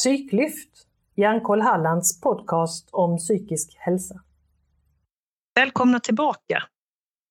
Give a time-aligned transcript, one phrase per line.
[0.00, 0.86] Psyklyft,
[1.16, 4.20] Hjärnkoll Hallands podcast om psykisk hälsa.
[5.54, 6.62] Välkomna tillbaka!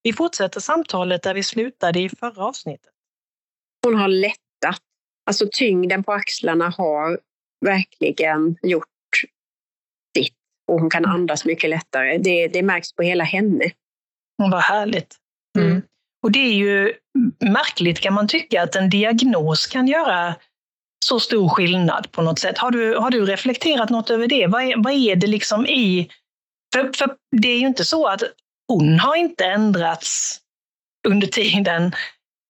[0.03, 2.93] Vi fortsätter samtalet där vi slutade i förra avsnittet.
[3.85, 4.81] Hon har lättat.
[5.25, 7.19] Alltså tyngden på axlarna har
[7.65, 8.85] verkligen gjort
[10.17, 10.35] sitt
[10.67, 11.15] och hon kan Mm.
[11.15, 12.17] andas mycket lättare.
[12.17, 13.71] Det, det märks på hela henne.
[14.37, 15.15] Vad härligt!
[15.57, 15.71] Mm.
[15.71, 15.81] Mm.
[16.23, 16.93] Och det är ju
[17.39, 20.35] märkligt kan man tycka att en diagnos kan göra
[21.05, 22.57] så stor skillnad på något sätt.
[22.57, 24.47] Har du, har du reflekterat något över det?
[24.47, 26.09] Vad är, vad är det liksom i...
[26.73, 28.23] För, för det är ju inte så att
[28.67, 30.39] hon har inte ändrats
[31.07, 31.91] under tiden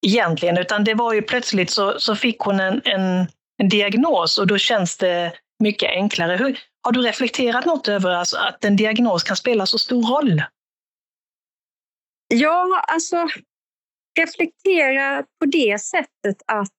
[0.08, 3.28] egentligen, utan det var ju plötsligt så, så fick hon en, en,
[3.58, 6.38] en diagnos och då känns det mycket enklare.
[6.38, 10.44] Hur, har du reflekterat något över alltså att en diagnos kan spela så stor roll?
[12.28, 13.28] Ja, alltså
[14.20, 16.72] reflektera på det sättet att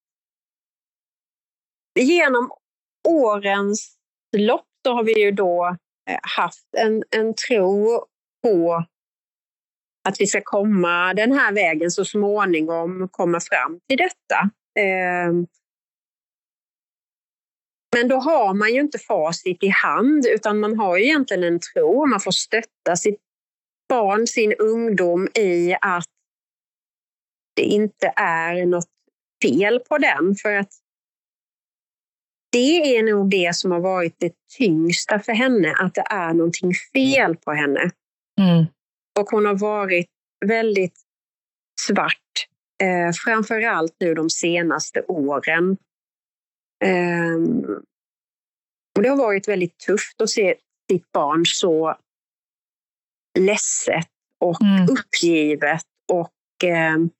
[1.95, 2.51] genom
[3.09, 3.97] årens
[4.37, 5.77] lopp så har vi ju då
[6.11, 8.07] eh, haft en, en tro
[8.43, 8.85] på
[10.09, 14.51] att vi ska komma den här vägen så småningom, komma fram till detta.
[14.79, 15.47] Ehm.
[17.97, 21.61] Men då har man ju inte facit i hand utan man har ju egentligen en
[21.61, 22.07] tro.
[22.07, 23.21] Man får stötta sitt
[23.89, 26.05] barn, sin ungdom i att
[27.57, 28.89] det inte är något
[29.43, 30.35] fel på den.
[30.43, 30.73] För att
[32.53, 36.73] det är nog det som har varit det tyngsta för henne, att det är någonting
[36.93, 37.91] fel på henne.
[38.41, 38.65] Mm.
[39.19, 40.11] Och hon har varit
[40.47, 41.01] väldigt
[41.81, 42.47] svart,
[42.83, 45.77] eh, framför allt nu de senaste åren.
[46.85, 47.65] Ehm,
[48.97, 50.55] och det har varit väldigt tufft att se
[50.91, 51.97] sitt barn så
[53.39, 54.89] ledset och Mm.
[54.91, 57.11] uppgivet och ehm,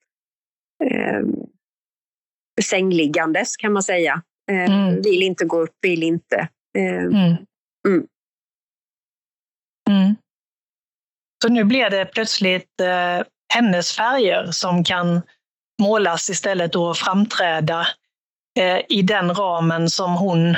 [2.63, 4.23] sängliggandes kan man säga.
[4.51, 5.01] Eh, Mm.
[5.01, 6.47] Vill inte gå upp, vill inte.
[6.77, 7.35] Ehm, Mm.
[7.87, 8.07] Mm.
[9.89, 10.15] Mm.
[11.43, 15.21] Så nu blir det plötsligt eh, hennes färger som kan
[15.81, 17.87] målas istället och framträda
[18.59, 20.55] eh, i den ramen som hon,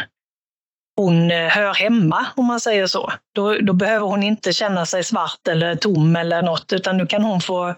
[0.98, 3.14] hon eh, hör hemma, om man säger så.
[3.36, 7.24] Då, då behöver hon inte känna sig svart eller tom eller något, utan nu kan
[7.24, 7.76] hon få,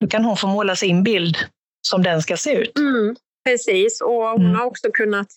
[0.00, 1.36] nu kan hon få måla sin bild
[1.88, 2.78] som den ska se ut.
[2.78, 3.16] Mm,
[3.52, 4.54] precis, och hon Mm.
[4.54, 5.28] har också kunnat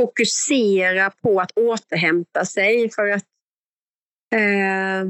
[0.00, 3.24] fokusera på att återhämta sig för att
[4.34, 5.04] eh,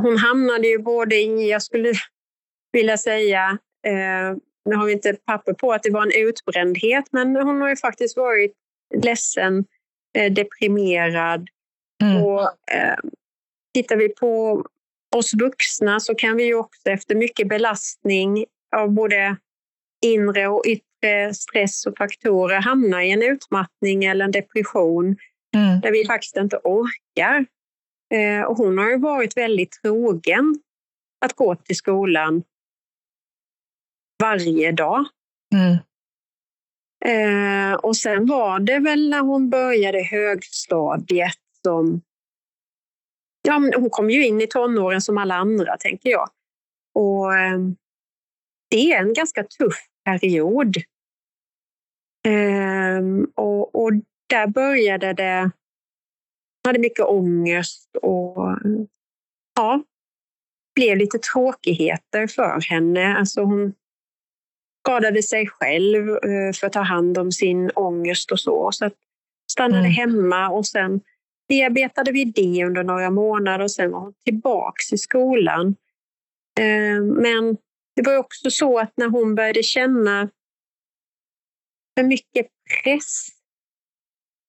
[0.00, 1.92] hon hamnade ju både i, jag skulle
[2.72, 7.36] vilja säga, eh, nu har vi inte papper på att det var en utbrändhet, men
[7.36, 8.52] hon har ju faktiskt varit
[9.04, 9.64] ledsen,
[10.18, 11.48] eh, deprimerad,
[12.02, 12.22] Mm.
[12.22, 12.96] och, eh,
[13.74, 14.64] tittar vi på
[15.16, 18.44] oss vuxna så kan vi ju också efter mycket belastning
[18.76, 19.36] av både
[20.04, 25.16] inre och yttre stress och faktorer hamna i en utmattning eller en depression
[25.54, 25.80] Mm.
[25.80, 27.46] där vi faktiskt inte orkar.
[28.14, 30.60] Eh, och hon har ju varit väldigt trogen
[31.24, 32.42] att gå till skolan
[34.22, 35.04] varje dag.
[35.54, 35.78] Mm.
[37.04, 42.00] Eh, och sen var det väl när hon började högstadiet som...
[43.42, 46.30] Ja, men hon kom ju in i tonåren som alla andra, tänker jag.
[46.94, 47.58] Och eh,
[48.70, 50.76] det är en ganska tuff period.
[52.28, 53.02] Eh,
[53.34, 53.92] och, och
[54.28, 55.50] där började det...
[56.64, 58.58] Hon hade mycket ångest och
[59.56, 59.82] ja,
[60.74, 63.16] blev lite tråkigheter för henne.
[63.16, 63.74] Alltså hon
[64.82, 68.72] skadade sig själv eh, för att ta hand om sin ångest och så.
[68.72, 68.90] Så
[69.50, 69.92] stannade Mm.
[69.92, 71.00] hemma och sen
[71.52, 75.66] bearbetade vi det under några månader och sen var hon tillbaks i skolan.
[76.60, 77.56] Eh, Men
[77.96, 80.28] det var också så att när hon började känna
[81.98, 82.46] för mycket
[82.82, 83.28] press,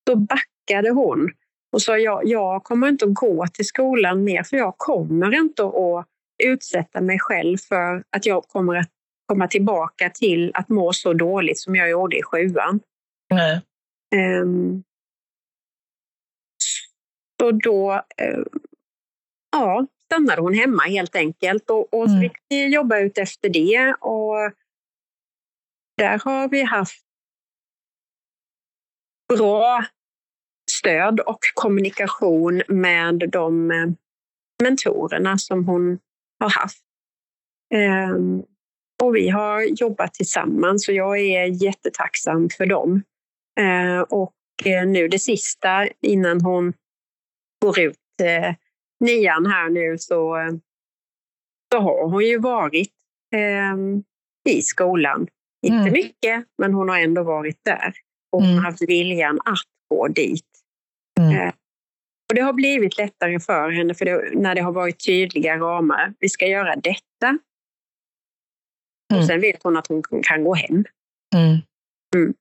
[0.05, 1.31] då backade hon
[1.71, 5.63] och sa jag, jag kommer inte att gå till skolan mer för jag kommer inte
[5.63, 6.07] att
[6.43, 8.89] utsätta mig själv för att jag kommer att
[9.25, 12.79] komma tillbaka till att må så dåligt som jag gjorde i sjuan.
[13.29, 13.61] Nej.
[14.15, 14.83] Ehm,
[17.43, 18.43] så då eh,
[19.51, 22.21] ja, stannade hon hemma helt enkelt och, och så Mm.
[22.21, 23.95] fick vi jobba ut efter det.
[23.99, 24.53] Och
[25.97, 27.03] där har vi haft
[29.33, 29.85] bra
[30.71, 33.89] stöd och kommunikation med de eh,
[34.63, 35.99] mentorerna som hon
[36.39, 36.83] har haft.
[37.73, 38.43] Ehm,
[39.03, 43.03] och vi har jobbat tillsammans och jag är jättetacksam för dem.
[43.59, 44.33] Eh, och
[44.85, 46.73] nu det sista innan hon
[47.63, 48.55] går ut eh,
[48.99, 50.37] nian här nu så,
[51.73, 52.93] så har hon ju varit
[53.35, 53.75] eh,
[54.55, 55.27] i skolan
[55.65, 55.93] Inte Mm.
[55.93, 57.93] mycket, men hon har ändå varit där.
[58.31, 58.63] Och hon Mm.
[58.63, 60.45] har haft viljan att gå dit.
[61.19, 61.37] Mm.
[61.47, 61.53] Eh,
[62.29, 66.13] Och det har blivit lättare för henne för det, när det har varit tydliga ramar.
[66.19, 67.27] Vi ska göra detta.
[69.11, 69.19] Mm.
[69.19, 70.85] Och sen vet hon att hon kan gå hem.
[71.35, 71.57] Mm.
[72.15, 72.33] Mm.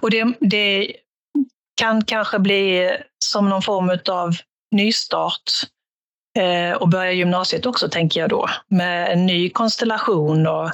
[0.00, 0.96] Och det, det
[1.76, 4.30] kan kanske bli som någon form av
[4.70, 5.50] nystart
[6.38, 10.70] eh, och börja gymnasiet också, tänker jag då, med en ny konstellation och,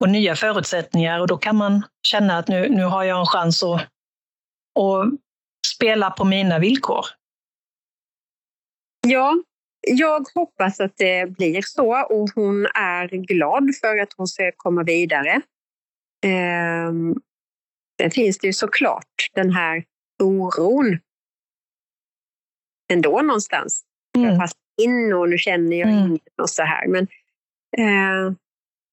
[0.00, 1.20] och nya förutsättningar.
[1.20, 3.80] Och då kan man känna att nu, nu har jag en chans att,
[4.78, 5.08] att
[5.74, 7.04] spela på mina villkor.
[9.06, 9.34] Ja,
[9.80, 14.82] jag hoppas att det blir så och hon är glad för att hon ska komma
[14.82, 15.40] vidare.
[16.24, 17.14] Ehm,
[18.00, 19.84] Sen finns det ju såklart den här
[20.22, 20.98] oron
[22.92, 23.84] ändå någonstans.
[24.12, 24.38] Jag Mm.
[24.38, 26.06] passar in och nu känner jag Mm.
[26.06, 26.86] inget och så här.
[26.88, 27.02] Men
[27.78, 28.34] eh,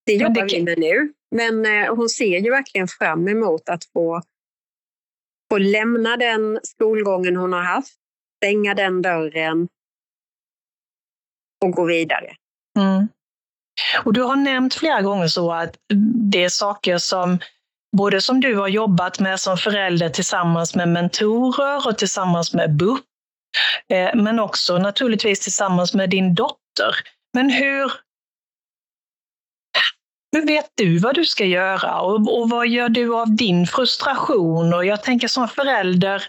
[0.06, 1.14] det jobbar det vi med nu.
[1.36, 4.22] Men eh, hon ser ju verkligen fram emot att få,
[5.52, 7.94] få lämna den skolgången hon har haft,
[8.44, 9.68] stänga den dörren
[11.66, 12.36] och gå vidare.
[12.80, 13.08] Mm.
[14.06, 15.78] Och du har nämnt flera gånger så att
[16.32, 17.40] det är saker som
[17.98, 23.04] både som du har jobbat med som förälder tillsammans med mentorer och tillsammans med BUP,
[23.94, 26.96] eh, men också naturligtvis tillsammans med din dotter.
[27.34, 27.92] Men hur,
[30.32, 34.74] hur vet du vad du ska göra och, och vad gör du av din frustration?
[34.74, 36.24] Och jag tänker som förälder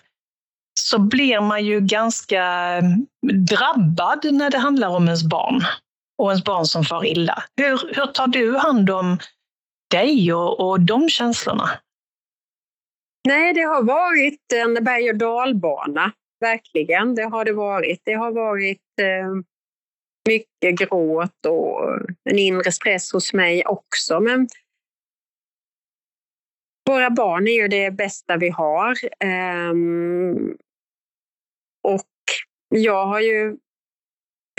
[0.80, 2.44] så blir man ju ganska
[2.76, 2.82] eh,
[3.32, 5.64] drabbad när det handlar om ens barn
[6.18, 7.44] och ens barn som far illa.
[7.56, 9.18] Hur, hur tar du hand om
[9.92, 11.70] dig och, och de känslorna?
[13.28, 16.12] Nej, det har varit en berg och dalbana.
[16.40, 18.02] Verkligen, det har det varit.
[18.04, 19.34] Det har varit eh,
[20.28, 21.98] mycket gråt och
[22.30, 24.20] en inre stress hos mig också.
[24.20, 24.48] Men
[26.86, 28.96] våra barn är ju det bästa vi har.
[29.24, 29.72] Eh,
[31.82, 32.08] och
[32.68, 33.56] jag har ju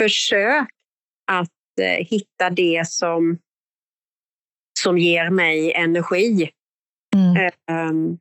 [0.02, 0.70] försökt
[1.32, 3.38] att eh, hitta det som,
[4.84, 6.50] som ger mig energi.
[7.14, 7.50] Mm.
[7.70, 8.18] Ehm,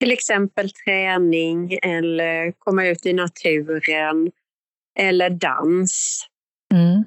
[0.00, 4.32] till exempel träning eller komma ut i naturen
[4.98, 6.26] eller dans.
[6.74, 7.04] Mm.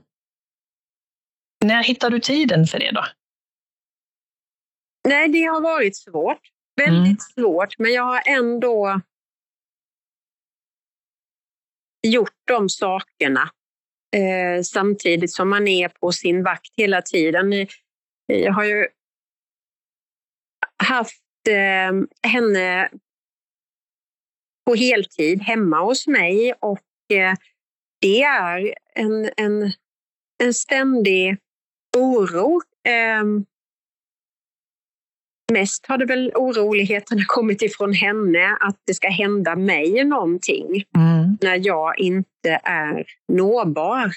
[1.66, 3.06] När hittar du tiden för det då?
[5.08, 6.42] Nej, det har varit svårt.
[6.76, 9.02] Väldigt svårt, men jag har ändå
[12.08, 13.50] gjort de sakerna
[14.16, 17.68] eh, samtidigt som man är på sin vakt hela tiden.
[18.26, 18.88] Jag har ju
[20.84, 22.90] haft eh, henne
[24.66, 26.82] på heltid hemma hos mig och
[27.14, 27.34] eh,
[28.02, 29.72] det är en, en,
[30.44, 31.38] en ständig
[31.98, 32.62] oro.
[32.88, 33.24] Eh,
[35.52, 41.38] mest har det väl oroligheterna kommit ifrån henne att det ska hända mig någonting Mm.
[41.42, 44.12] när jag inte är nåbar.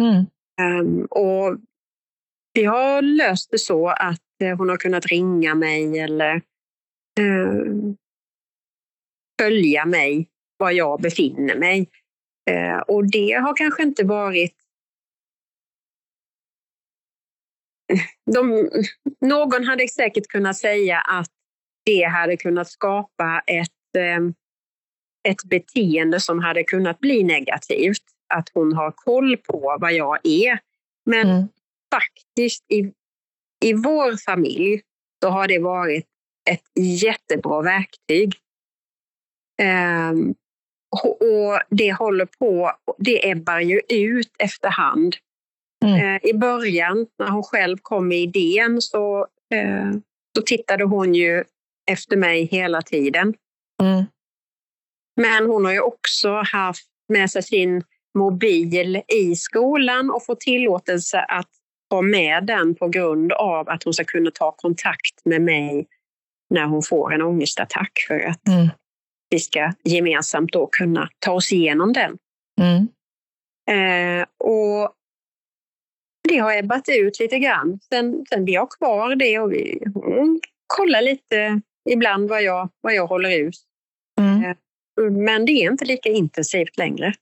[0.00, 0.24] Mm.
[0.60, 1.58] Ehm, och
[2.54, 6.34] vi har löst det så att eh, hon har kunnat ringa mig eller
[7.20, 7.94] eh,
[9.40, 11.90] följa mig var jag befinner mig.
[12.50, 14.54] Eh, och det har kanske inte varit
[18.32, 18.70] de,
[19.20, 21.30] någon hade säkert kunnat säga att
[21.84, 24.20] det hade kunnat skapa ett, eh,
[25.28, 28.02] ett beteende som hade kunnat bli negativt.
[28.34, 30.58] Att hon har koll på vad jag är.
[31.06, 31.48] Men Mm
[31.94, 32.92] faktiskt i,
[33.64, 34.82] i vår familj
[35.22, 36.06] så har det varit
[36.50, 38.34] ett jättebra verktyg.
[39.62, 40.34] Ehm,
[40.90, 45.16] och det håller på, det ebbar ju ut efterhand.
[45.84, 46.00] Mm.
[46.00, 49.90] Eh, I början, när hon själv kom med idén, så, eh,
[50.36, 51.44] så tittade hon ju
[51.90, 53.34] efter mig hela tiden.
[53.82, 54.04] Mm.
[55.20, 57.82] Men hon har ju också haft med sig sin
[58.18, 61.50] mobil i skolan och fått tillåtelse att
[61.90, 65.86] ha med den på grund av att hon ska kunna ta kontakt med mig
[66.50, 68.68] när hon får en ångestattack för att Mm.
[69.30, 72.18] vi ska gemensamt då kunna ta oss igenom den.
[72.60, 72.88] Mm.
[73.70, 74.94] Eh, och
[76.28, 77.78] det har ebbat ut lite grann.
[77.88, 81.60] Sen, sen vi har kvar det och vi mm, kollar lite
[81.90, 83.56] ibland vad jag, vad jag håller ut.
[84.20, 84.56] Mm.
[85.24, 87.12] Men det är inte lika intensivt längre.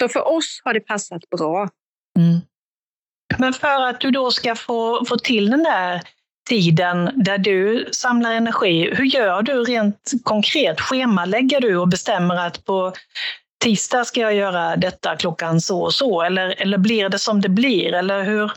[0.00, 1.68] Så för oss har det passat bra.
[3.38, 6.02] Men för att du då ska få, få till den där
[6.48, 10.80] tiden där du samlar energi, hur gör du rent konkret?
[10.80, 12.92] Schemalägger du och bestämmer att på
[13.64, 16.22] tisdag ska jag göra detta klockan så och så?
[16.22, 17.92] Eller, eller blir det som det blir?
[17.92, 18.52] Eller hur,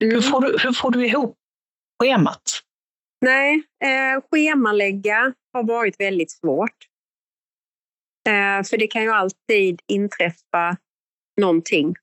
[0.00, 0.22] Hur, mm.
[0.22, 1.36] får du, hur får du ihop
[2.02, 2.42] schemat?
[3.20, 6.76] Nej, eh, schemalägga har varit väldigt svårt.
[8.28, 10.76] Eh, för det kan ju alltid inträffa
[11.40, 11.94] någonting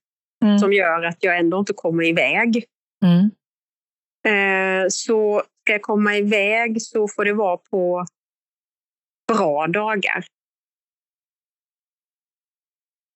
[0.44, 0.58] mm.
[0.58, 2.64] som gör att jag ändå inte kommer iväg.
[3.04, 3.30] Mm.
[4.26, 8.06] Eh, så ska jag komma iväg så får det vara på
[9.32, 10.24] bra dagar.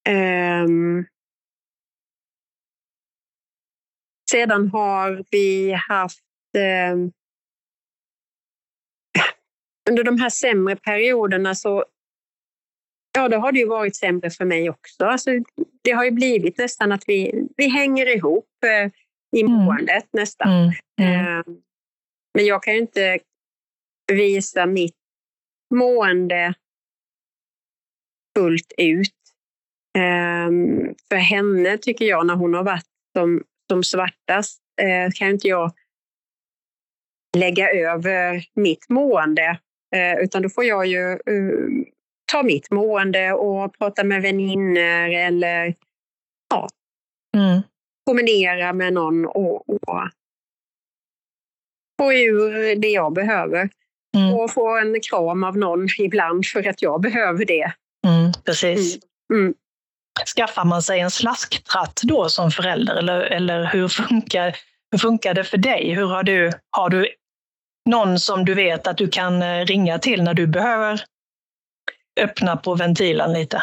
[0.08, 1.06] Um,
[4.30, 6.23] sedan har vi haft
[6.92, 7.12] um,
[9.90, 11.85] under de här sämre perioderna så
[13.19, 15.05] ja, då har det ju varit sämre för mig också.
[15.05, 15.31] Alltså,
[15.83, 18.93] det har ju blivit nästan att vi, vi hänger ihop eh,
[19.37, 19.53] i mm.
[19.53, 20.23] måendet mm.
[20.23, 20.49] nästan.
[20.49, 20.73] Mm.
[21.01, 21.39] Mm.
[21.39, 21.45] Eh,
[22.35, 23.19] men jag kan ju inte
[24.13, 24.97] visa mitt
[25.75, 26.55] mående
[28.37, 29.15] fullt ut.
[29.99, 30.51] Eh,
[31.09, 35.73] för henne tycker jag, när hon har varit som, som svartast, eh, kan inte jag
[37.37, 39.59] lägga över mitt mående.
[39.95, 41.85] Eh, utan då får jag ju uh,
[42.32, 45.75] ta mitt mående och prata med vänner eller
[46.50, 46.68] ja,
[47.37, 47.62] mm.
[48.06, 50.08] promenera med någon och, och
[52.00, 53.68] få ur det jag behöver.
[54.16, 54.35] Mm.
[54.35, 57.73] Och få en kram av någon ibland för att jag behöver det.
[58.06, 58.99] Mm, precis.
[59.32, 59.42] Mm.
[59.42, 59.54] mm.
[60.37, 64.56] Skaffar man sig en slasktratt då som förälder eller, eller hur, funkar,
[64.90, 65.94] hur funkar det för dig?
[65.94, 67.08] Hur har, du, har du
[67.88, 71.04] någon som du vet att du kan eh, ringa till när du behöver
[72.19, 73.63] öppna på ventilen lite?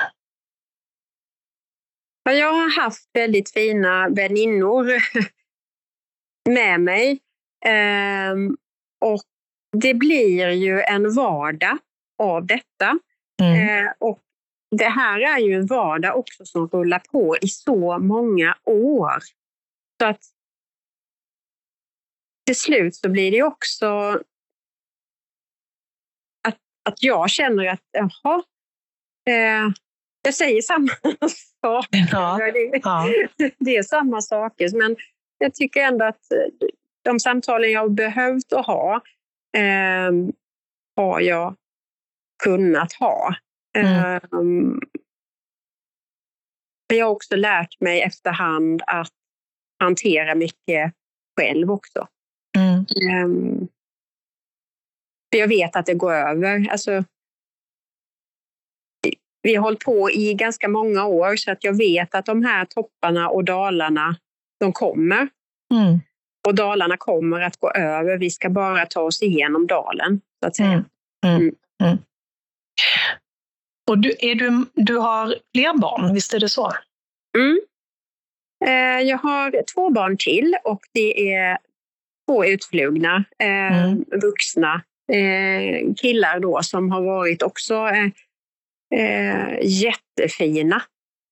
[2.29, 4.91] Jag har haft väldigt fina väninnor
[6.49, 7.19] med mig.
[7.65, 8.57] Ehm,
[9.01, 9.21] och
[9.77, 11.77] det blir ju en vardag
[12.23, 12.99] av detta.
[13.41, 13.69] Mm.
[13.69, 14.21] Ehm, och
[14.77, 19.19] det här är ju en vardag också som rullar på i så många år.
[20.01, 20.21] Så att
[22.45, 24.21] till slut så blir det också
[26.85, 28.43] att jag känner att jaha,
[29.29, 29.71] eh,
[30.21, 30.91] jag säger samma
[31.61, 32.07] saker.
[32.11, 33.07] Ja, det, ja.
[33.59, 34.95] det, är samma saker, men
[35.37, 36.67] jag tycker ändå att eh,
[37.01, 39.01] de samtalen jag behövt att ha
[39.57, 40.11] eh,
[40.95, 41.55] har jag
[42.43, 43.35] kunnat ha.
[43.77, 44.19] Mm.
[44.31, 44.81] Um,
[46.89, 49.13] men jag har också lärt mig efterhand att
[49.79, 50.93] hantera mycket
[51.37, 52.07] själv också.
[52.57, 52.85] Mm.
[53.25, 53.67] Um,
[55.35, 56.67] för jag vet att det går över.
[56.71, 57.03] Alltså,
[59.41, 62.65] vi har hållit på i ganska många år så att jag vet att de här
[62.65, 64.15] topparna och dalarna,
[64.59, 65.27] de kommer.
[65.73, 65.99] Mm.
[66.47, 68.17] Och dalarna kommer att gå över.
[68.17, 70.69] Vi ska bara ta oss igenom dalen, så att säga.
[70.69, 70.85] Mm.
[71.25, 71.41] Mm.
[71.41, 71.55] mm.
[71.83, 71.97] mm.
[73.89, 76.71] Och du, är du, du har fler barn, visst är det så?
[77.37, 77.59] Mm.
[78.65, 81.57] Eh, jag har två barn till och det är
[82.27, 84.81] två utflugna eh, vuxna
[85.11, 88.09] eh, killar då som har varit också eh,
[88.99, 90.81] eh jättefina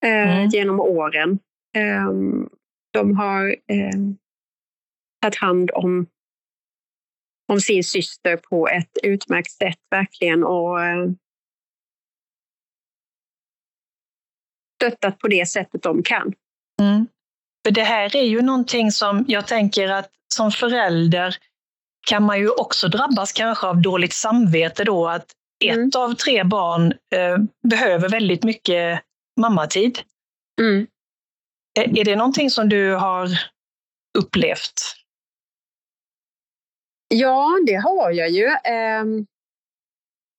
[0.05, 0.49] eh, mm.
[0.49, 1.39] genom åren.
[1.75, 2.49] Ehm,
[2.93, 4.17] de har ehm,
[5.21, 6.07] tagit hand om,
[7.47, 11.09] om sin syster på ett utmärkt sätt verkligen och eh,
[14.75, 16.33] stöttat på det sättet de kan.
[16.81, 17.07] Mm.
[17.65, 21.37] För det här är ju någonting som jag tänker att som förälder
[22.07, 25.25] kan man ju också drabbas kanske av dåligt samvete då att
[25.63, 25.87] mm.
[25.87, 27.37] ett av tre barn eh,
[27.69, 29.01] behöver väldigt mycket
[29.39, 29.99] mammatid.
[30.61, 30.87] Mm.
[31.79, 33.29] Är, är det någonting som du har
[34.17, 34.73] upplevt?
[37.07, 38.45] Ja, det har jag ju.
[38.45, 39.03] Eh,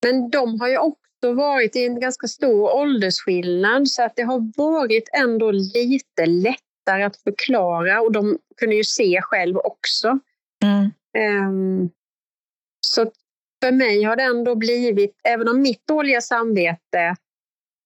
[0.02, 4.52] men de har ju också varit i en ganska stor åldersskillnad så att det har
[4.56, 10.18] varit ändå lite lättare att förklara och de kunde ju se själv också.
[10.62, 10.90] Mm.
[11.18, 11.90] Um,
[12.80, 13.12] så
[13.64, 17.16] för mig har det ändå blivit, även om mitt dåliga samvete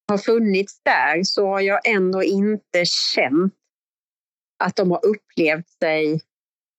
[0.08, 3.54] har funnits där, så har jag ändå inte känt
[4.64, 6.20] att de har upplevt sig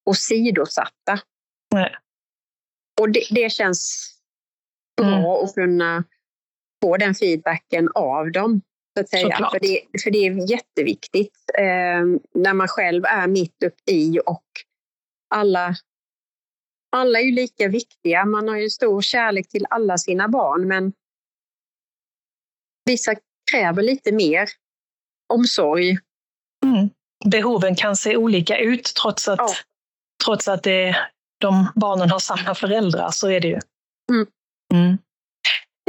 [0.10, 1.20] åsidosatta.
[1.74, 1.96] Nej.
[3.02, 4.14] Och det, det känns
[4.98, 5.26] bra mm.
[5.26, 6.04] att kunna
[6.84, 8.62] få den feedbacken av dem.
[8.98, 9.50] Så att säga.
[9.52, 12.04] För, det, för det är jätteviktigt eh,
[12.34, 14.46] när man själv är mitt uppe i och
[15.30, 15.76] alla
[16.90, 18.26] alla är ju lika viktiga.
[18.26, 20.94] Man har ju stor kärlek till alla sina barn, men
[22.86, 23.16] vissa
[23.52, 24.50] kräver lite mer
[25.34, 25.98] omsorg.
[26.66, 26.90] Mm.
[27.26, 29.54] Behoven kan se olika ut trots att, ja.
[30.26, 30.96] trots att det,
[31.42, 33.60] de barnen har samma föräldrar, så är det ju.
[34.12, 34.28] Mm.
[34.74, 34.98] Mm.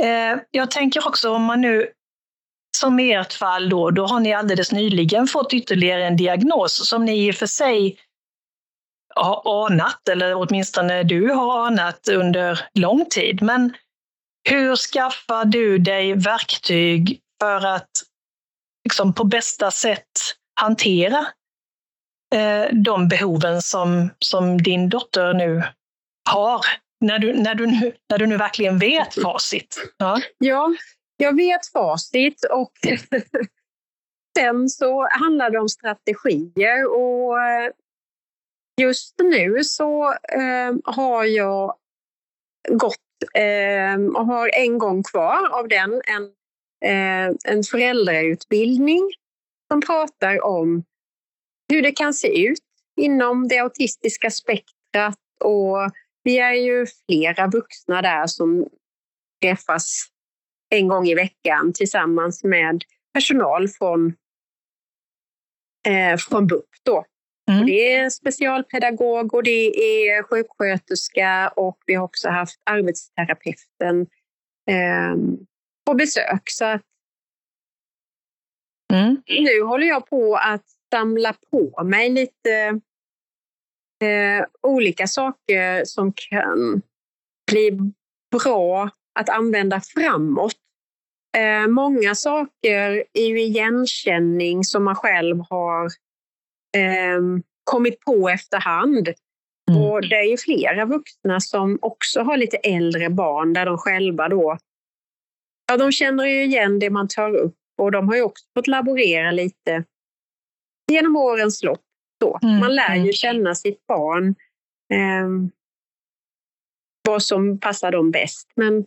[0.03, 1.89] Eh, jag tänker också om man nu,
[2.77, 7.05] som i ert fall då, då har ni alldeles nyligen fått ytterligare en diagnos som
[7.05, 7.99] ni i och för sig
[9.17, 13.43] har anat, eller åtminstone du har anat under lång tid.
[13.43, 13.75] Men
[14.49, 17.91] hur skaffar du dig verktyg för att
[18.85, 20.11] liksom, på bästa sätt
[20.61, 21.27] hantera
[22.35, 25.63] eh, de behoven som, som din dotter nu
[26.31, 26.61] har?
[27.01, 29.77] När du, när, du nu, när du nu verkligen vet facit.
[29.99, 30.71] Ja, ja
[31.17, 32.73] jag vet facit och
[34.39, 37.71] sen så handlar det om strategier och eh,
[38.81, 41.75] just nu så eh, har jag
[42.69, 42.97] gått
[43.35, 46.23] eh, och har en gång kvar av den en,
[46.85, 49.11] eh, en föräldrautbildning
[49.69, 50.85] som pratar om
[51.69, 52.65] hur det kan se ut
[53.01, 55.77] inom det autistiska spektrat och
[56.23, 58.69] vi är ju flera vuxna där som
[59.43, 60.07] träffas
[60.71, 64.15] en gång i veckan tillsammans med personal från,
[65.87, 66.69] eh, från BUP.
[66.83, 67.05] Då.
[67.51, 67.67] Mm.
[67.67, 74.01] det är specialpedagog och det är sjuksköterska och vi har också haft arbetsterapeuten
[74.71, 75.15] eh,
[75.87, 76.43] på besök.
[76.45, 76.83] Så att
[78.93, 79.23] mm.
[79.27, 82.81] Nu håller jag på att samla på mig lite
[84.05, 86.83] eh, olika saker som kan
[87.51, 87.79] bli
[88.31, 90.57] bra att använda framåt.
[91.37, 95.91] Eh, många saker är ju igenkänning som man själv har
[96.77, 97.21] eh,
[97.65, 99.09] kommit på efterhand.
[99.71, 99.83] Mm.
[99.83, 104.29] Och det är ju flera vuxna som också har lite äldre barn där de själva
[104.29, 104.59] då,
[105.69, 108.67] ja de känner ju igen det man tar upp och de har ju också fått
[108.67, 109.85] laborera lite
[110.91, 111.81] genom årens lopp.
[112.21, 112.39] Då.
[112.43, 112.59] Mm.
[112.59, 113.13] Man lär ju mm.
[113.13, 114.35] känna sitt barn,
[114.93, 115.29] eh,
[117.09, 118.53] vad som passar dem bäst.
[118.55, 118.87] Men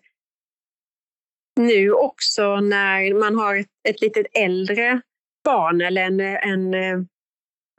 [1.60, 5.02] nu också när man har ett, ett lite äldre
[5.44, 7.06] barn eller en, en uh,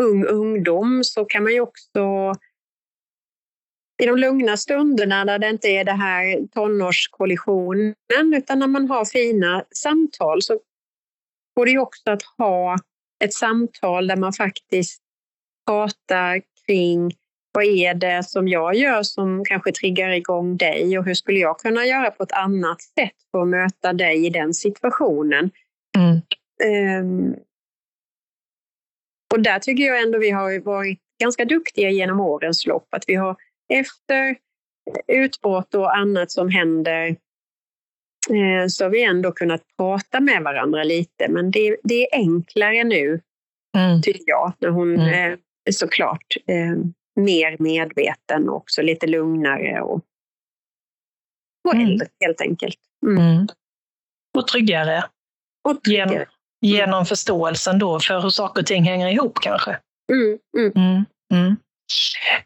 [0.02, 2.34] ung ungdom så kan man ju också
[4.02, 7.94] i de lugna stunderna där det inte är det här tonårskollisionen
[8.34, 10.60] utan när man har fina samtal så
[11.56, 12.76] går det ju också att ha
[13.24, 15.02] ett samtal där man faktiskt
[15.66, 17.12] pratar kring
[17.52, 21.58] vad är det som jag gör som kanske triggar igång dig och hur skulle jag
[21.58, 25.50] kunna göra på ett annat sätt för att möta dig i den situationen?
[25.96, 26.20] Mm.
[27.00, 27.36] Um,
[29.34, 32.88] och där tycker jag ändå vi har varit ganska duktiga genom årens lopp.
[32.90, 33.36] Att vi har
[33.68, 34.36] efter
[35.06, 37.06] utbrott och annat som händer
[38.30, 41.28] eh, så har vi ändå kunnat prata med varandra lite.
[41.28, 43.20] Men det, det är enklare nu,
[43.76, 44.02] mm.
[44.02, 45.08] tycker jag, när hon mm.
[45.08, 45.38] är
[45.72, 46.76] såklart eh,
[47.20, 50.04] mer medveten och också lite lugnare och,
[51.68, 51.86] och mm.
[51.86, 52.78] äldre helt enkelt.
[53.06, 53.18] Mm.
[53.18, 53.46] mm.
[54.38, 55.04] Och tryggare.
[55.68, 56.12] Och tryggare.
[56.12, 56.26] Genom,
[56.64, 59.78] genom förståelsen då för hur saker och ting hänger ihop kanske.
[60.12, 60.72] Mm, mm.
[60.76, 61.56] Mm, mm.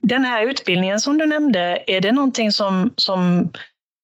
[0.01, 3.51] Den här utbildningen som du nämnde, är det någonting som, som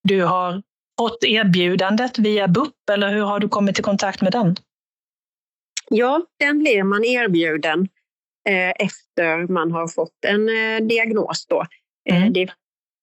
[0.03, 0.62] du har
[0.98, 4.57] fått erbjudandet via BUP eller hur har du kommit i kontakt med den?
[5.90, 7.88] Ja, den blir man erbjuden
[8.48, 11.46] eh, efter man har fått en eh, diagnos.
[11.46, 11.66] Då.
[12.11, 12.33] Eh, mm.
[12.33, 12.50] det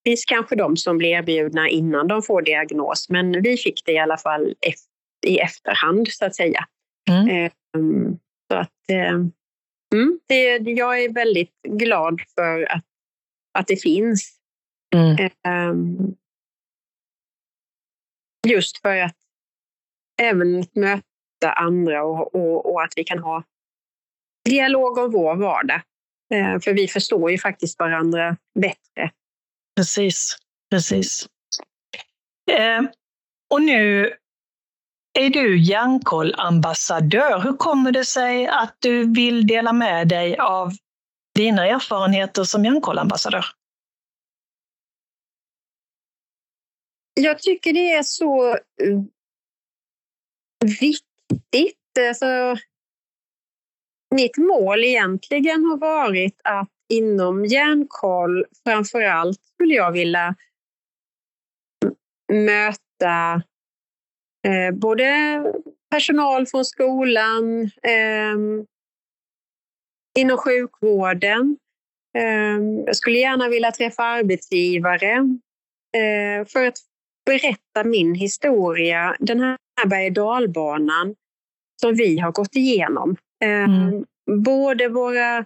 [0.06, 4.00] finns kanske de som blir erbjudna innan de får diagnos, men vi fick det i
[4.00, 4.56] alla fall
[5.28, 6.68] i efterhand så att säga.
[7.10, 7.28] Mm.
[7.76, 8.20] Ehm,
[8.52, 9.32] så att, ehm,
[9.94, 12.86] mm, det, jag är väldigt glad för att,
[13.54, 14.38] att det finns.
[14.96, 15.30] Mm.
[15.48, 16.16] Ehm,
[18.48, 19.18] just för att
[20.22, 23.44] även möta andra och, och, och, att vi kan ha
[24.46, 25.82] dialog om vår vardag.
[26.64, 29.12] För vi förstår ju faktiskt varandra bättre.
[29.76, 30.38] Precis,
[30.70, 31.30] precis.
[33.50, 34.14] och nu
[35.14, 37.40] är du Hjärnkoll-ambassadör.
[37.40, 40.72] Hur kommer det sig att du vill dela med dig av
[41.36, 43.46] dina erfarenheter som Hjärnkoll-ambassadör?
[47.14, 49.02] Jag tycker det är så eh,
[50.80, 51.78] viktigt.
[52.08, 52.58] Alltså,
[54.16, 60.36] mitt mål egentligen har varit att inom Hjärnkoll framför allt skulle jag vilja
[62.34, 63.42] möta
[64.48, 65.44] Eh, både
[65.90, 68.36] personal från skolan, eh,
[70.20, 71.58] inom sjukvården.
[72.18, 75.14] Eh, jag skulle gärna vilja träffa arbetsgivare
[75.98, 76.78] eh, för att
[77.26, 81.16] berätta min historia, den här berg och dalbanan
[81.82, 83.16] som vi har gått igenom.
[83.44, 84.06] Ehm, mm.
[84.44, 85.46] Både våra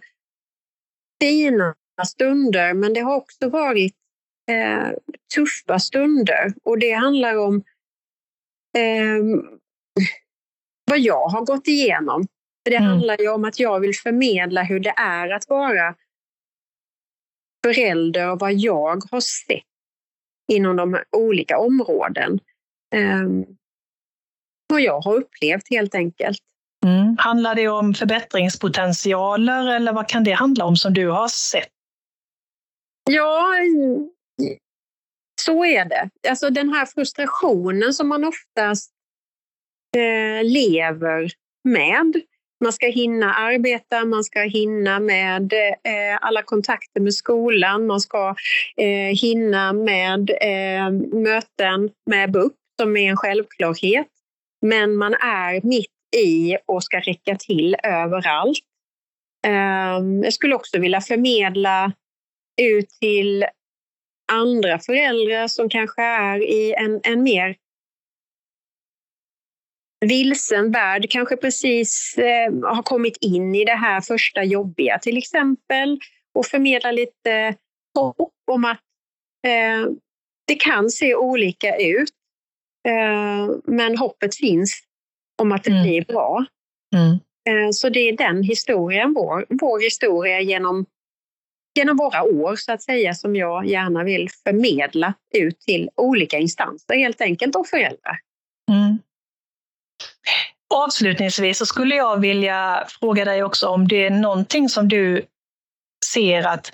[1.21, 1.75] fina
[2.07, 3.95] stunder, men det har också varit
[4.51, 4.89] eh,
[5.35, 6.53] tuffa stunder.
[6.63, 7.63] Och det handlar om
[8.75, 9.23] eh,
[10.85, 12.27] vad jag har gått igenom.
[12.63, 12.89] För det mm.
[12.89, 15.95] handlar ju om att jag vill förmedla hur det är att vara
[17.65, 19.63] förälder och vad jag har sett
[20.51, 22.39] inom de olika områden.
[22.95, 23.45] Um,
[24.67, 26.37] vad jag har upplevt helt enkelt.
[26.85, 27.17] Mm.
[27.19, 31.69] Handlar det om förbättringspotentialer eller vad kan det handla om som du har sett?
[33.09, 33.53] Ja,
[35.45, 36.09] så är det.
[36.29, 38.91] Alltså den här frustrationen som man oftast
[39.97, 41.31] eh, lever
[41.63, 42.21] med.
[42.63, 48.35] Man ska hinna arbeta, man ska hinna med eh, alla kontakter med skolan, man ska
[48.77, 54.07] eh, hinna med eh, möten med BUP som är en självklarhet.
[54.61, 58.59] Men man är mitt i och ska räcka till överallt.
[59.47, 61.91] Ehm, jag skulle också vilja förmedla
[62.61, 63.45] ut till
[64.31, 67.55] andra föräldrar som kanske är i en, en mer
[70.05, 75.99] vilsen värld, kanske precis eh, har kommit in i det här första jobbiga till exempel
[76.33, 77.55] och förmedla lite
[77.95, 78.79] hopp om att
[79.47, 79.91] eh,
[80.47, 82.09] det kan se olika ut.
[82.87, 84.81] Eh, men hoppet finns
[85.41, 85.83] om att det mm.
[85.83, 86.45] blir bra.
[86.95, 87.19] Mm.
[87.49, 90.85] Eh, så det är den historien, vår, vår historia genom,
[91.75, 96.95] genom våra år så att säga, som jag gärna vill förmedla ut till olika instanser
[96.95, 98.19] helt enkelt och föräldrar.
[98.71, 98.99] Mm.
[100.73, 105.25] Avslutningsvis så skulle jag vilja fråga dig också om det är någonting som du
[106.13, 106.71] ser att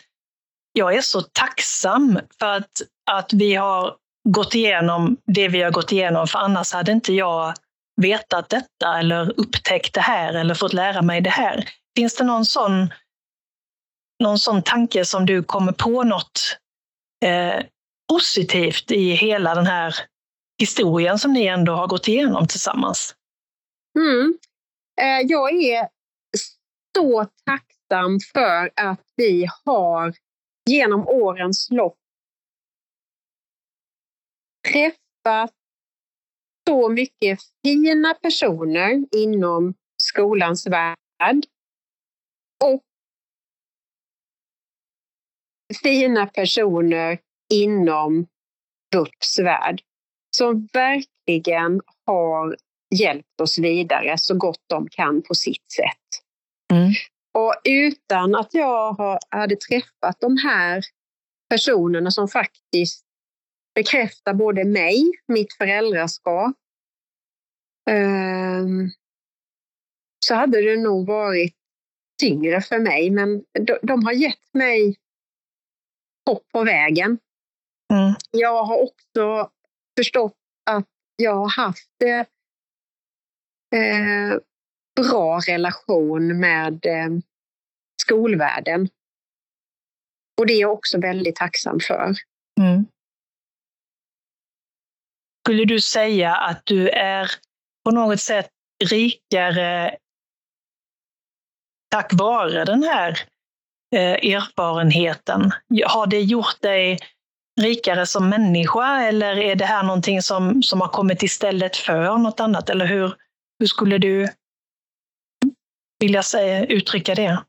[0.74, 3.96] jag är så tacksam för att, att vi har
[4.30, 7.54] gått igenom det vi har gått igenom, för annars hade inte jag
[8.02, 11.66] vetat detta eller upptäckt det här eller fått lära mig det här.
[11.96, 12.94] Finns det någon sån,
[14.22, 16.58] någon sån tanke som du kommer på något
[17.26, 17.66] eh,
[18.10, 19.96] positivt i hela den här
[20.62, 23.16] historien som ni ändå har gått igenom tillsammans?
[24.00, 24.38] Mm.
[25.02, 25.90] Eh, jag är
[26.98, 30.14] så tacksam för att vi har
[30.70, 31.98] genom årens lopp
[34.72, 35.52] träffat
[36.68, 41.46] så mycket fina personer inom skolans värld
[42.64, 42.84] och
[45.74, 47.20] fina personer
[47.54, 48.28] inom
[48.92, 49.82] BUPs värld
[50.36, 52.56] som verkligen har
[52.96, 56.24] hjälpt oss vidare så gott de kan på sitt sätt.
[56.74, 56.92] Mm.
[57.34, 60.84] Och utan att jag hade träffat de här
[61.50, 63.06] personerna som faktiskt
[63.76, 66.56] bekräftar både mig, mitt föräldraskap,
[67.90, 68.92] um,
[70.26, 71.56] så hade det nog varit
[72.22, 73.10] tyngre för mig.
[73.10, 73.44] Men
[73.82, 74.96] de har gett mig
[76.30, 77.20] hopp på vägen.
[77.94, 78.14] Mm.
[78.32, 79.52] Jag har också
[79.98, 80.38] förstått
[80.70, 82.26] att jag har haft eh,
[84.96, 87.10] bra relation med eh,
[88.02, 88.90] skolvärlden.
[90.40, 92.14] Och det är jag också väldigt tacksam för.
[92.60, 92.86] Mm.
[95.46, 97.32] Skulle du säga att du är
[97.84, 98.50] på något sätt
[98.84, 99.98] rikare
[101.92, 103.20] tack vare den här
[103.92, 105.52] erfarenheten?
[105.86, 106.98] Har det gjort dig
[107.62, 112.40] rikare som människa eller är det här någonting som, som har kommit istället för något
[112.40, 112.70] annat?
[112.70, 113.16] Eller hur,
[113.60, 114.28] hur skulle du
[116.00, 117.44] vilja säga, uttrycka det?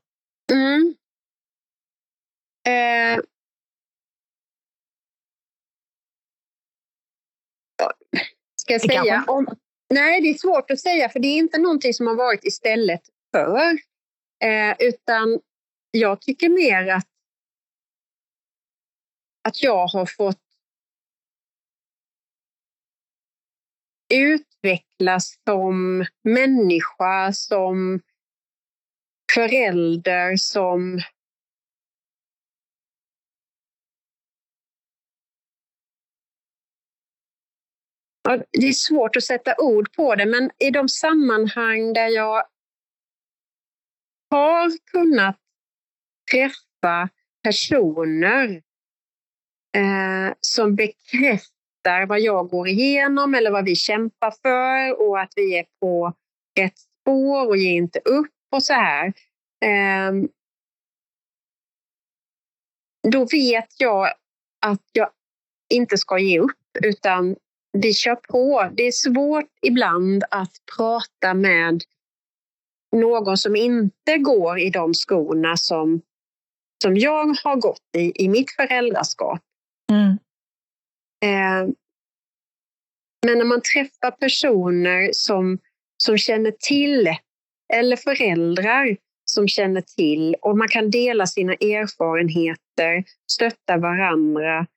[0.51, 0.95] Mm.
[2.67, 3.21] Eh.
[8.55, 9.25] Ska jag säga?
[9.27, 9.47] Om,
[9.93, 13.01] nej, det är svårt att säga för det är inte någonting som har varit istället
[13.31, 13.71] för.
[14.43, 15.39] Eh, utan
[15.97, 17.07] jag tycker mer att,
[19.43, 20.41] att jag har fått
[24.13, 28.01] utvecklas som människa, som
[29.35, 31.01] förälder, som
[38.51, 42.47] det är svårt att sätta ord på det, men i de sammanhang där jag
[44.29, 45.42] har kunnat
[46.33, 47.09] träffa
[47.43, 48.61] personer
[49.75, 55.57] eh, som bekräftar vad jag går igenom eller vad vi kämpar för och att vi
[55.59, 56.13] är på
[56.59, 59.13] rätt spår och ger inte upp och så här.
[59.65, 60.13] Eh,
[63.11, 64.07] då vet jag
[64.65, 65.09] att jag
[65.69, 67.35] inte ska ge upp utan
[67.71, 68.69] vi kör på.
[68.73, 71.83] Det är svårt ibland att prata med
[72.91, 76.01] någon som inte går i de skorna som,
[76.83, 79.41] som jag har gått i, i mitt föräldraskap.
[79.91, 80.09] Mm.
[81.23, 81.73] Eh,
[83.25, 85.59] men när man träffar personer som,
[85.97, 87.15] som känner till
[87.73, 94.67] eller föräldrar som känner till och man kan dela sina erfarenheter, stötta varandra,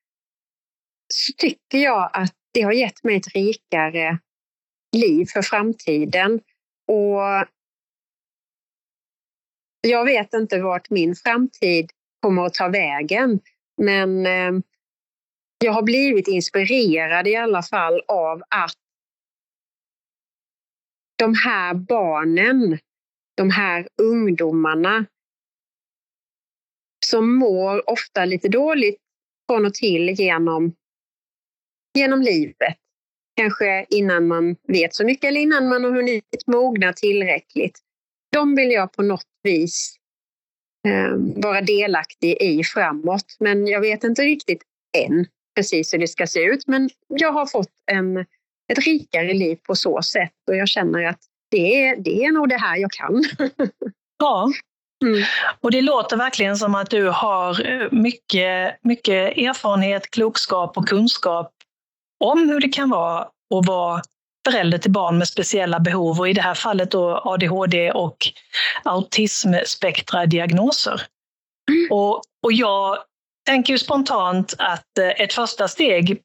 [1.09, 4.19] så tycker jag att det har gett mig ett rikare
[4.97, 6.41] liv för framtiden.
[6.89, 7.47] Och
[9.81, 11.91] jag vet inte vart min framtid
[12.23, 13.41] kommer att ta vägen,
[13.77, 14.63] men eh,
[15.65, 18.77] jag har blivit inspirerad i alla fall av att
[21.19, 22.79] de här barnen,
[23.35, 25.07] de här ungdomarna
[27.07, 29.01] som mår ofta lite dåligt
[29.51, 30.75] från och till genom,
[31.95, 32.77] genom livet.
[33.37, 37.79] Kanske innan man vet så mycket eller innan man har hunnit mogna tillräckligt.
[38.33, 39.97] De vill jag på något vis
[41.37, 43.37] vara delaktig i framåt.
[43.41, 44.63] Men jag vet inte riktigt
[44.99, 46.67] än precis hur det ska se ut.
[46.67, 48.19] Men jag har fått en,
[48.73, 51.21] ett rikare liv på så sätt och jag känner att
[51.51, 53.25] det är, det är nog det här jag kan.
[54.19, 54.53] ja.
[55.05, 55.23] Mm.
[55.61, 61.53] Och det låter verkligen som att du har eh, mycket, mycket erfarenhet, klokskap och kunskap
[62.25, 64.03] om hur det kan vara att vara
[64.51, 68.17] förälder till barn med speciella behov och i det här fallet då ADHD och
[68.85, 71.03] autismspektradiagnoser.
[71.71, 71.89] Mm.
[71.91, 72.99] Och, och jag
[73.47, 76.23] tänker ju spontant att eh, ett första steg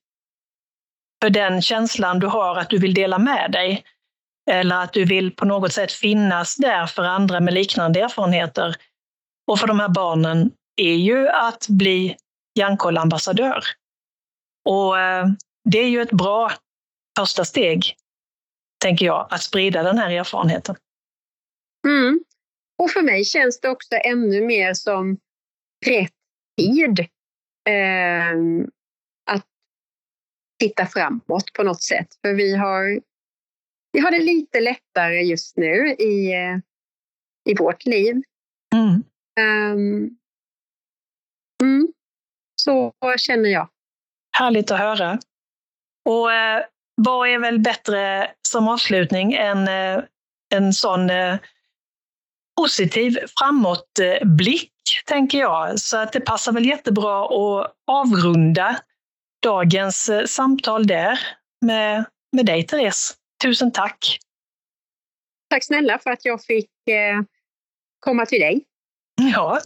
[1.23, 3.83] för den känslan du har att du vill dela med dig
[4.51, 8.75] eller att du vill på något sätt finnas där för andra med liknande erfarenheter
[9.51, 12.17] och för de här barnen är ju att bli
[12.59, 13.63] Hjärnkollambassadör.
[14.69, 15.25] Och eh,
[15.69, 16.51] det är ju ett bra
[17.17, 17.95] första steg,
[18.81, 20.75] tänker jag, att sprida den här erfarenheten.
[21.87, 22.19] Mm.
[22.77, 25.17] Och för mig känns det också ännu mer som
[25.85, 26.13] rätt
[26.57, 26.99] tid
[27.69, 28.35] eh,
[29.31, 29.45] att
[30.59, 32.07] titta framåt på något sätt.
[32.21, 33.01] För vi har,
[33.91, 36.57] vi har det lite lättare just nu i, eh,
[37.49, 38.21] i vårt liv.
[38.75, 39.03] Mm.
[39.39, 40.17] Um,
[41.63, 41.93] mm,
[42.55, 43.69] så känner jag.
[44.37, 45.19] Härligt att höra.
[46.05, 46.65] Och eh,
[46.95, 50.03] vad är väl bättre som avslutning än eh,
[50.53, 51.37] en sån eh,
[52.57, 54.71] positiv framåtblick,
[55.05, 55.79] tänker jag.
[55.79, 58.79] Så att det passar väl jättebra att avrunda
[59.43, 61.19] dagens eh, samtal där
[61.65, 63.13] med, med dig, Therese.
[63.43, 64.17] Tusen tack!
[65.49, 66.69] Tack snälla för att jag fick
[67.99, 68.63] komma till dig.
[69.33, 69.59] Ja,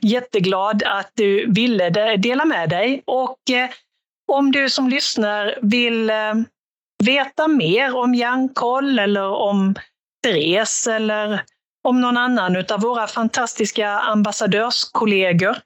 [0.00, 3.02] jätteglad att du ville dela med dig.
[3.04, 3.38] Och
[4.32, 6.10] om du som lyssnar vill
[7.04, 9.74] veta mer om Hjärnkoll eller om
[10.24, 11.42] Therese eller
[11.88, 15.56] om någon annan av våra fantastiska ambassadörskollegor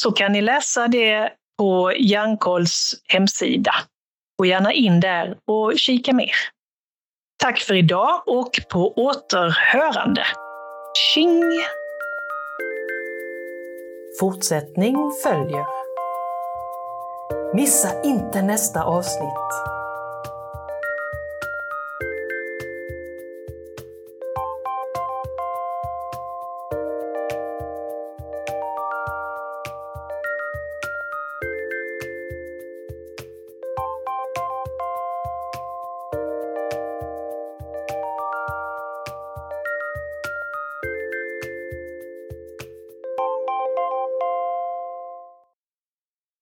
[0.00, 3.74] så kan ni läsa det på Hjärnkolls hemsida.
[4.38, 6.34] Gå gärna in där och kika mer.
[7.42, 10.26] Tack för idag och på återhörande.
[10.94, 11.42] Tjing!
[14.20, 15.66] Fortsättning följer.
[17.54, 19.81] Missa inte nästa avsnitt.